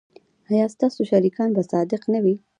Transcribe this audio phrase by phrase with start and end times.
[0.51, 2.35] ایا ستاسو شریکان به صادق نه وي؟